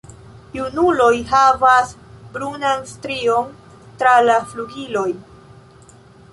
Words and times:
Junuloj 0.59 1.11
havas 1.31 1.91
brunan 2.39 2.83
strion 2.95 3.55
tra 4.01 4.17
la 4.31 4.41
flugiloj. 4.55 5.09